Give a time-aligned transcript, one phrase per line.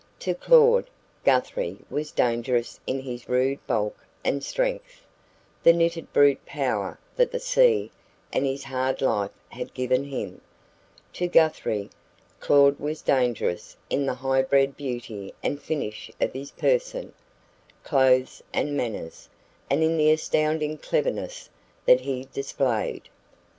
[0.21, 0.87] To Claud,
[1.23, 5.05] Guthrie was dangerous in his rude bulk and strength,
[5.61, 7.91] the knitted brute power that the sea
[8.33, 10.41] and his hard life had given him;
[11.13, 11.91] to Guthrie,
[12.39, 17.13] Claud was dangerous in the highbred beauty and finish of his person,
[17.83, 19.29] clothes and manners,
[19.69, 21.47] and in the astounding "cleverness"
[21.85, 23.07] that he displayed.